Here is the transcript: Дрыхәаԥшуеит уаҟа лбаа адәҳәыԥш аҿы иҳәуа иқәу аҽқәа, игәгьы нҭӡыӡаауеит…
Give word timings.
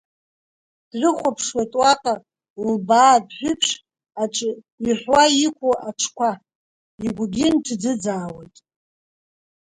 Дрыхәаԥшуеит 0.91 1.71
уаҟа 1.79 2.13
лбаа 2.69 3.13
адәҳәыԥш 3.17 3.69
аҿы 4.23 4.49
иҳәуа 4.87 5.23
иқәу 5.47 5.73
аҽқәа, 5.87 6.31
игәгьы 7.05 7.47
нҭӡыӡаауеит… 7.53 8.55